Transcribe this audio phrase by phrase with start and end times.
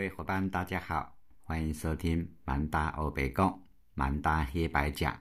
[0.00, 3.62] 各位伙伴，大家好，欢迎收听满大欧北贡
[3.92, 5.14] 满大黑白讲。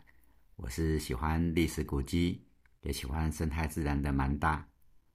[0.55, 2.41] 我是喜欢历史古迹，
[2.79, 4.65] 也喜欢生态自然的满大。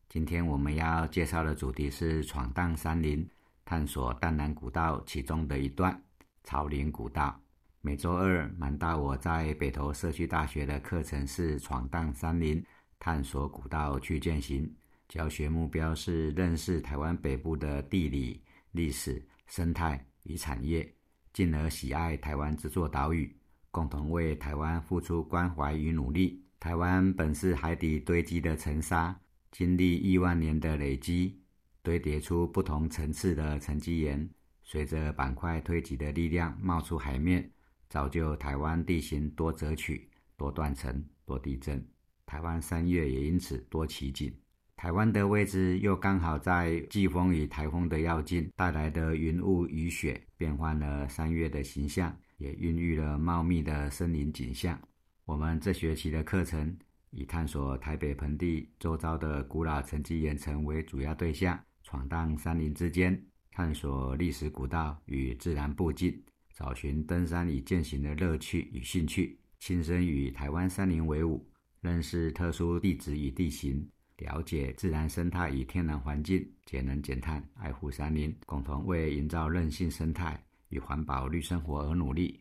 [0.06, 3.26] 今天我们要介绍的主题是闯荡山林，
[3.64, 5.98] 探索淡南古道其中的一段
[6.42, 7.40] 草林古道。
[7.80, 12.62] 每周二，满大我在北投社区大学的课程是闯荡山林，
[12.98, 14.70] 探索古道去践行。
[15.08, 19.26] 教学目标是认识台湾北部的地理、历史。
[19.46, 20.94] 生态与产业，
[21.32, 23.36] 进而喜爱台湾这座岛屿，
[23.70, 26.42] 共同为台湾付出关怀与努力。
[26.58, 31.38] 台湾本是海底堆积的沉沙，经历亿万年的累积，
[31.82, 34.28] 堆叠出不同层次的沉积岩，
[34.62, 37.50] 随着板块推挤的力量冒出海面，
[37.88, 41.86] 造就台湾地形多折曲、多断层、多地震。
[42.24, 44.34] 台湾山岳也因此多奇景。
[44.76, 54.78] 台湾的位置又刚好在季风与台风的要境，带来的云雾雨雪变换了三月的形象，也孕育了茂密的森林景象。
[55.24, 56.76] 我们这学期的课程
[57.10, 63.18] 以探索台北盆地周遭的古老沉积岩层为主要对象，闯荡山林之间，
[63.52, 71.48] 探索历史古道与自然步径，找寻登山与践行的乐趣与兴趣，亲身与台湾山林为伍，
[71.80, 73.88] 认识特殊地质与地形。
[74.18, 82.40] 了解自然生态与天然环境，节能减碳，爱护山林，共同为营造韧性生态与环保绿生活而努力。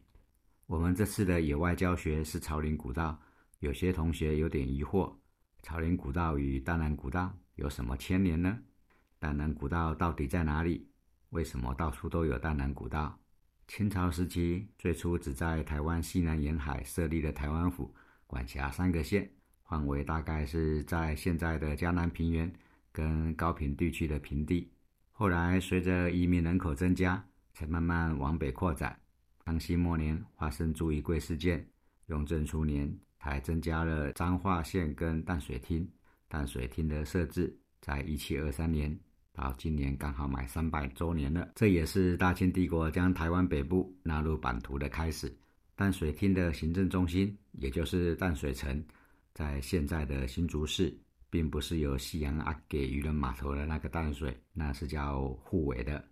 [0.67, 3.19] 我们这次的野外教学是草林古道，
[3.59, 5.13] 有些同学有点疑惑：
[5.61, 8.59] 草林古道与淡南古道有什么牵连呢？
[9.19, 10.87] 淡南古道到底在哪里？
[11.29, 13.19] 为什么到处都有淡南古道？
[13.67, 17.95] 清朝时期最初只在台湾西南沿海设立了台湾府，
[18.27, 19.31] 管辖三个县。
[19.73, 22.53] 范围大概是在现在的江南平原
[22.91, 24.69] 跟高平地区的平地，
[25.11, 27.25] 后来随着移民人口增加，
[27.55, 28.95] 才慢慢往北扩展。
[29.43, 31.65] 康熙末年发生朱一贵事件，
[32.05, 35.89] 雍正初年才增加了彰化县跟淡水厅。
[36.27, 37.51] 淡水厅的设置
[37.81, 38.95] 在一七二三年，
[39.31, 41.49] 到今年刚好满三百周年了。
[41.55, 45.35] 这也是大清帝国将台湾北部纳入版图的开始。
[45.75, 48.85] 淡水厅的行政中心，也就是淡水城。
[49.33, 50.95] 在现在的新竹市，
[51.29, 56.03] 并不是由西洋阿给渔人码头的那个淡水，那是叫护尾的。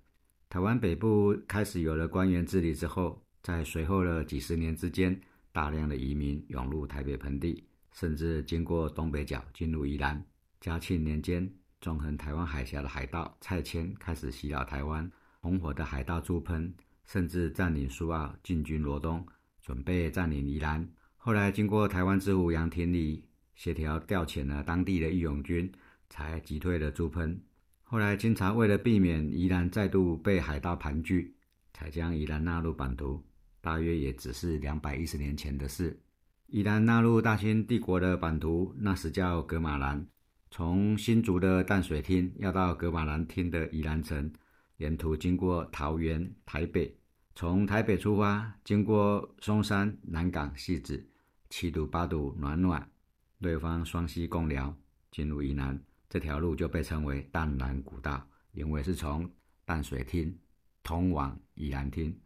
[0.50, 5.18] 台湾北部开始有了官员治理之后，在随后的几十年之间，
[5.52, 10.22] 大量的移民涌入台北盆地，甚至经过东北角进入宜兰。
[10.60, 11.48] 嘉庆年间，
[11.80, 16.74] 纵横台湾海峡的海盗蔡牵开始袭扰台湾，红火的海盗朱喷
[17.06, 19.26] 甚至占领苏澳，进军罗东，
[19.62, 20.88] 准备占领宜兰。
[21.24, 23.24] 后来经过台湾之父杨廷礼
[23.54, 25.72] 协调调遣了当地的义勇军，
[26.10, 27.40] 才击退了朱喷。
[27.84, 31.32] 后来清朝为了避免宜兰再度被海盗盘踞，
[31.74, 33.24] 才将宜兰纳入版图。
[33.62, 36.02] 大约也只是两百一十年前的事。
[36.48, 40.04] 宜兰纳入大清帝国的版图，那时叫格马兰。
[40.50, 44.34] 从新竹的淡水厅要到格马兰厅的宜兰城，
[44.78, 46.98] 沿途经过桃园、台北。
[47.36, 51.08] 从台北出发，经过松山、南港、汐止。
[51.52, 52.90] 七堵八堵暖暖，
[53.42, 54.74] 对方双溪共寮，
[55.12, 55.78] 进入宜兰
[56.10, 59.30] 这条路就被称为淡南古道，因为是从
[59.66, 60.34] 淡水厅
[60.82, 62.18] 通往宜兰厅。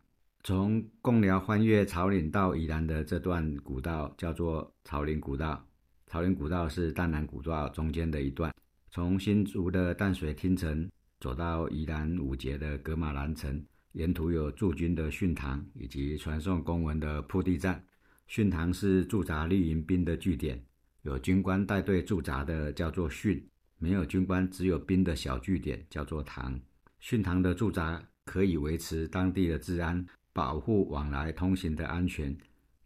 [0.43, 5.67] 从贡寮翻越草岭到宜兰的这段古道叫做草岭古道。
[6.05, 8.53] 草岭古道是淡南古道中间的一段，
[8.91, 10.87] 从新竹的淡水厅城
[11.19, 17.83] 走到宜兰五节的格马兰城，沿途有驻军的训堂以及传送公文的铺地站。
[18.27, 20.61] 训堂是驻扎绿营兵的据点，
[21.03, 23.47] 有军官带队驻扎的叫做训，
[23.77, 26.59] 没有军官只有兵的小据点叫做堂。
[26.99, 32.35] 训堂的驻扎可以维持当地的治安，保护往来通行的安全。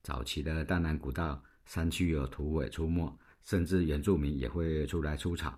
[0.04, 5.58] 早期的淡南古道山区有土匪出没，甚至原住民也会出来出草。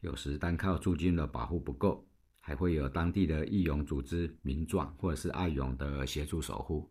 [0.00, 2.06] 有时单靠驻军的保护不够，
[2.40, 6.90] 还会有当地的义勇组织、民壮或者是爱勇的协助守护。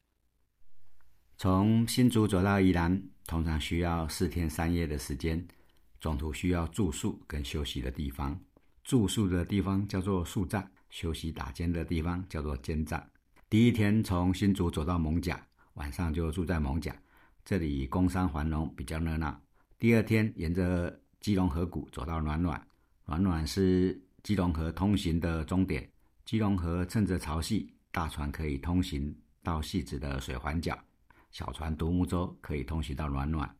[1.41, 5.43] 从新竹走到宜兰，通常需要四天三夜的时间，
[5.99, 8.39] 中途需要住宿跟休息的地方。
[8.83, 13.03] 住宿的地方叫做宿站，休息打尖的地方叫做尖站。
[13.49, 15.43] 第一天从新竹走到蒙甲，
[15.73, 16.95] 晚上就住在蒙甲，
[17.43, 19.41] 这里工商繁荣，比较热闹。
[19.79, 22.63] 第二天沿着基隆河谷走到暖暖，
[23.07, 25.89] 暖暖是基隆河通行的终点。
[26.23, 30.77] 基隆河趁着潮汐，大船可以通行到细致的水环角。
[31.31, 33.55] 小船独木舟可以通行到暖暖，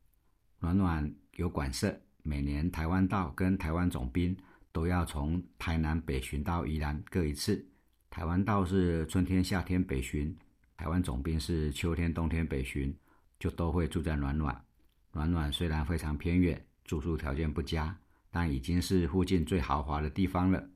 [0.60, 4.36] 暖暖有管社，每年台湾道跟台湾总兵
[4.72, 7.66] 都要从台南北巡到宜兰各一次。
[8.10, 10.36] 台湾道是春天、夏天北巡，
[10.76, 12.94] 台湾总兵是秋天、冬天北巡，
[13.40, 14.66] 就都会住在暖暖。
[15.14, 17.98] 暖暖虽然非常偏远，住宿条件不佳，
[18.30, 20.70] 但已经是附近最豪华的地方了。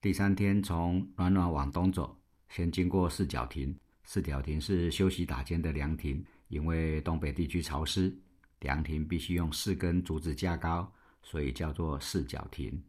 [0.00, 2.16] 第三天从暖暖往东走，
[2.48, 3.76] 先经过四角亭。
[4.12, 8.12] 四角亭是休息打尖的凉亭，因为东北地区潮湿，
[8.58, 10.92] 凉亭必须用四根竹子架高，
[11.22, 12.82] 所以叫做四角亭。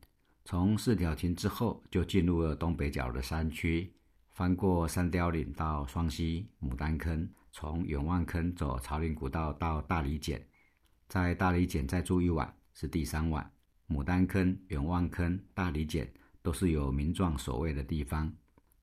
[0.46, 3.94] 从四角亭之后，就进入了东北角的山区，
[4.32, 10.44] 翻过山雕岭到双溪牡丹坑，从远望坑走朝林古道到大理涧，
[11.08, 13.48] 在大理涧再住一晚是第三晚。
[13.88, 18.34] 牡丹坑、远望坑、大理涧都是有民壮守卫的地方。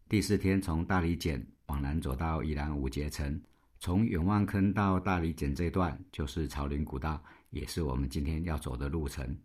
[0.09, 3.41] 第四天从大理涧往南走到宜兰五节城，
[3.79, 9.37] 从远望坑到大理涧这段就是朝林古道，也是我们今天要走的路程。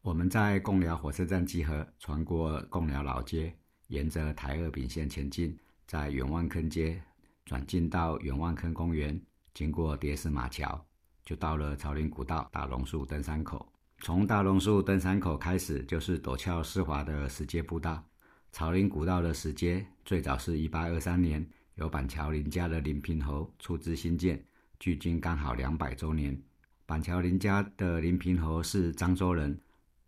[0.00, 3.54] 我们在贡寮火车站集合，穿过贡寮老街，
[3.88, 5.56] 沿着台二丙线前进，
[5.86, 7.00] 在远望坑街
[7.44, 9.20] 转进到远望坑公园，
[9.52, 10.84] 经过叠石马桥，
[11.24, 13.68] 就到了朝林古道大榕树登山口。
[13.98, 18.04] 从大榕树登山口开始，就是陡峭湿滑的石阶步道。
[18.52, 21.44] 朝林古道的石阶最早是一八二三年
[21.82, 24.40] 由板桥林家的林平侯出资兴建，
[24.78, 26.40] 距今刚好两百周年。
[26.86, 29.58] 板桥林家的林平侯是漳州人。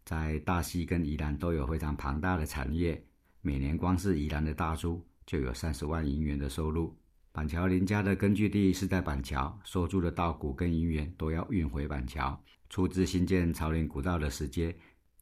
[0.04, 3.02] 在大溪跟宜兰都有非常庞大的产业，
[3.40, 6.96] 每年光是宜兰的大猪就有三十万银元的收入。
[7.32, 12.40] 板桥林家的根据地是在板桥，收租的稻谷跟银元都要运回板桥。
[12.70, 14.72] 出资新建朝林古道的时间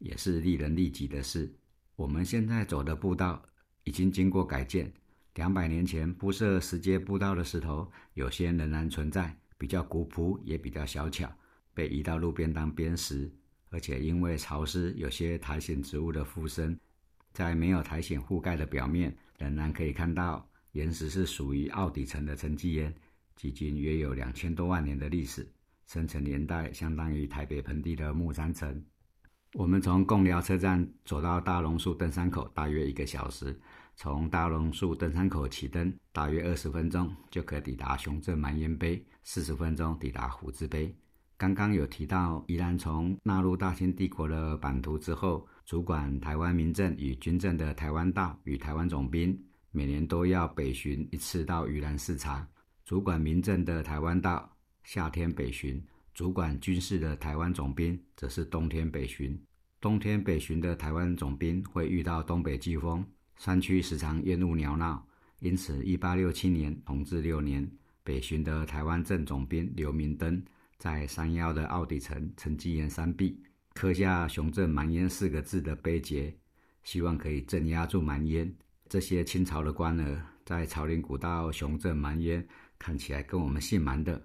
[0.00, 1.50] 也是利人利己的事。
[1.96, 3.42] 我们现在走的步道
[3.84, 4.92] 已经经过改建，
[5.34, 11.30] 两百年前铺设石阶步道的石头，有些仍然存在，比较古朴也比较小巧，
[11.72, 13.30] 被移到路边当边石。
[13.70, 16.78] 而且因为潮湿，有些苔藓植物的附生，
[17.32, 22.94] 在没有苔藓覆盖的表面，仍然可以看到岩石是属于奥底层的沉积岩，
[23.34, 25.50] 距今约有两千多万年的历史，
[25.86, 28.84] 生成年代相当于台北盆地的木山层。
[29.54, 33.54] 我们从贡寮车站走到大榕树登山口，大约一个小时；
[33.94, 40.94] 从大榕树登山口起登，大约二十分钟就可抵达雄镇蛮烟碑，四十分钟抵达虎字碑。
[41.36, 49.36] 刚刚有提到，宜兰从纳入大清帝国的版图之后，主管台湾民政与军政的台湾道与台湾总兵，
[49.70, 52.46] 每年都要北巡一次到宜兰视察。
[52.84, 54.50] 主管民政的台湾道
[54.84, 55.84] 夏天北巡，
[56.14, 59.40] 主管军事的台湾总兵则是冬天北巡。
[59.80, 63.04] 冬天北巡的台湾总兵会遇到东北季风，
[63.42, 65.04] 山区时常烟雾缭绕，
[65.40, 67.68] 因此，一八六七年同治六年，
[68.04, 70.40] 北巡的台湾镇总兵刘明登。
[70.78, 73.42] 在山腰的奥底层沉积岩山壁
[73.74, 76.32] 刻下“雄镇蛮烟”四个字的碑碣，
[76.84, 78.48] 希望可以镇压住蛮烟。
[78.88, 82.46] 这些清朝的官儿在朝林古道雄镇蛮烟，
[82.78, 84.24] 看起来跟我们姓蛮的。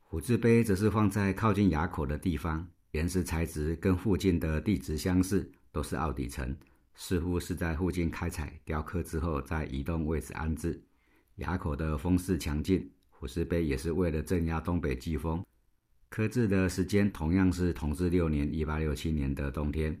[0.00, 6.56] 虎字碑则是放在靠近垭口的地方，岩石材质跟附近的地质相似，都是奥底层，
[7.00, 10.82] 似乎是在附近开采雕刻之后，再移动位置安置。
[11.36, 12.90] 垭口的风势强劲。
[13.08, 15.44] 虎石碑也是为了镇压东北季风，
[16.08, 19.96] 刻制的时间同样是同治六年（一八六七年）的冬天。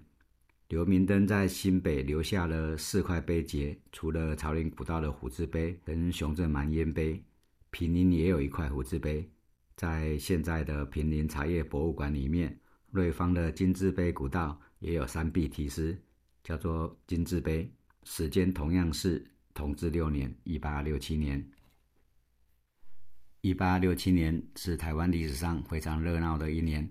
[0.68, 7.20] 刘明登在新北留下了四块碑碣，除了朝林古道的虎字碑跟雄镇蛮烟碑，
[7.70, 9.28] 平林也有一块虎字碑，
[9.76, 12.58] 在现在的平林茶叶博物馆里面。
[12.90, 16.00] 瑞芳的金字碑古道也有三壁题诗，
[16.48, 17.70] 叫做金字碑，
[18.04, 21.46] 时间同样是同治六年（一八六七年）。
[23.42, 26.90] 一八六七年是台湾历史上非常热闹的一年，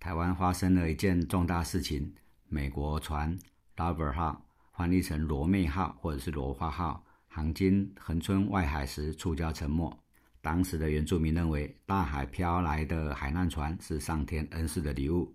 [0.00, 2.12] 台湾发生了一件重大事情：
[2.48, 3.38] 美国船
[3.76, 9.96] “Lover 号”翻译成“罗妹号”或者是“罗花号”，航经恒春外海时触礁沉没。
[10.40, 15.32] 当时的原住民认为，大海飘来的海难船是上天恩赐的礼物，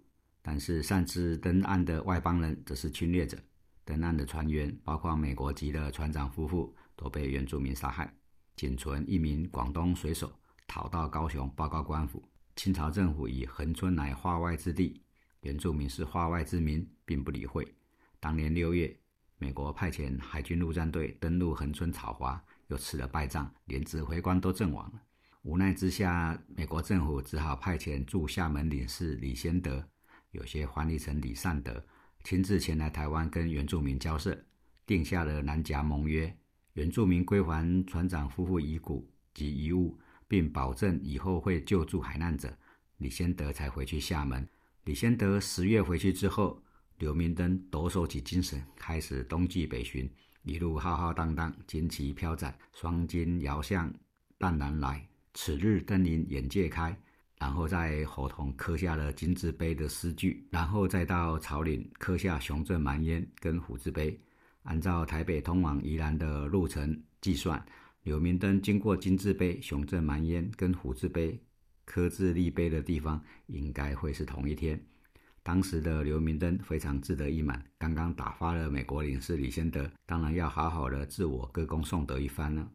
[0.48, 3.38] 但是擅自登岸的外邦人则是侵略者。
[3.84, 8.16] 登岸的船员，包括美国籍的船长夫妇，都被原住民杀害。
[8.56, 10.32] 仅存一名广东水手
[10.66, 12.24] 逃到高雄报告官府。
[12.56, 15.04] 清朝政府以恒春乃化外之地，
[15.42, 17.68] 原住民是化外之民，并不理会。
[18.18, 18.98] 当年六月，
[19.38, 25.02] 美国派遣海军陆战队登陆恒春草华，又吃了败仗，连指挥官都阵亡了。
[25.42, 29.86] 无奈之下，美国政府只好派遣驻厦门领事李先德，
[30.38, 31.84] 有些翻译成李善德，
[32.24, 34.38] 亲自前来台湾跟原住民交涉，
[34.86, 36.32] 定下了南夹盟约。
[36.74, 42.56] 原住民归还船长夫妇遗骨及遗物，并保证以后会救助海难者。
[42.98, 44.48] 李先德才回去厦门。
[44.84, 46.62] 李先德十月回去之后，
[47.00, 50.08] 刘明灯抖擞起精神，开始东进北巡，
[50.44, 53.92] 一路浩浩荡荡，旌旗飘展，双金遥相
[54.38, 56.96] 淡然来，此日登临眼界开。
[57.40, 64.20] 然后在侯同刻下了金字碑的诗句，然后再到草岭刻下雄镇蛮烟跟虎字碑。
[64.64, 67.64] 按照台北通往宜兰的路程计算，
[68.04, 71.40] 刘明灯经过金字碑、雄镇蛮烟跟虎字碑
[71.86, 74.78] 刻字立碑的地方，应该会是同一天。
[75.44, 82.68] 当时的刘明灯非常志得意满，刚刚打发了美国领事李先德，当然要好好的自我歌功颂德一番了。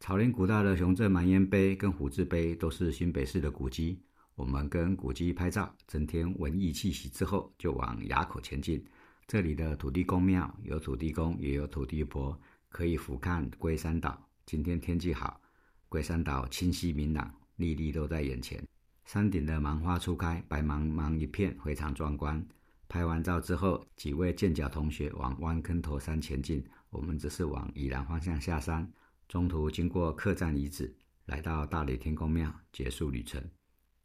[0.00, 3.98] 草林古道的雄镇蛮烟碑跟虎字碑都是新北市的古迹，
[4.34, 8.84] 我们跟古迹拍照，增添文艺气息之后，就往崖口前进。
[9.26, 14.22] 这里的土地公庙有土地公，也有土地婆，可以俯瞰龟山岛。
[14.44, 15.40] 今天天气好，
[15.88, 18.62] 龟山岛清晰明朗，历历都在眼前。
[19.06, 22.46] 山顶的芒花初开，白茫茫一片，非常壮观。
[22.86, 28.86] 拍完照之后，几位健脚同学往湾坑头山前进，我们则是往宜兰方向下山。
[29.28, 30.94] 中途经过客栈遗址，
[31.26, 33.42] 来到大理天宫庙，结束旅程。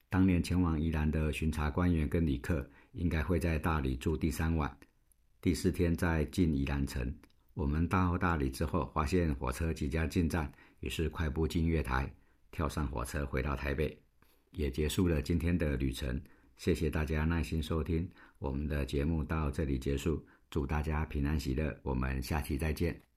[0.09, 4.75] 当年前往宜兰的巡查官员跟旅客，应该会在大理住第三晚，
[5.41, 7.13] 第四天再进宜兰城。
[7.53, 12.11] 我们到大理之后，发现火车即将进站，于是快步进月台，
[12.51, 13.95] 跳上火车回到台北，
[14.51, 16.19] 也结束了今天的旅程。
[16.57, 18.09] 谢谢大家耐心收听，
[18.39, 23.08] 我们的节目到这里结束，祝大家平安喜乐，我们下期再见。